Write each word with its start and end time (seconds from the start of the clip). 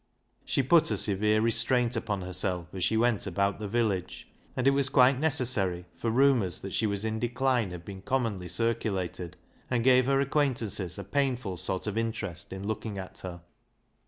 She 0.45 0.63
put 0.63 0.89
a 0.89 0.97
severe 0.97 1.41
restraint 1.41 1.95
upon 1.95 2.21
herself 2.23 2.73
as 2.73 2.83
she 2.83 2.97
went 2.97 3.27
about 3.27 3.59
the 3.59 3.67
village, 3.67 4.27
and 4.57 4.65
86 4.65 4.65
BECKSIDE 4.65 4.65
LIGHTS 4.65 4.67
it 4.69 4.75
was 4.77 4.89
quite 4.89 5.19
necessary, 5.19 5.85
for 5.95 6.09
rumours 6.09 6.61
that 6.61 6.71
slie 6.73 6.87
was 6.89 7.05
"in 7.05 7.19
decline" 7.19 7.69
had 7.69 7.85
been 7.85 8.01
commonly 8.01 8.47
circulated, 8.47 9.37
and 9.69 9.83
gave 9.83 10.07
her 10.07 10.19
acquaintances 10.19 10.97
a 10.97 11.03
painful 11.03 11.55
sort 11.55 11.85
of 11.85 11.99
interest 11.99 12.51
in 12.51 12.65
looking 12.67 12.97
at 12.97 13.19
her. 13.19 13.41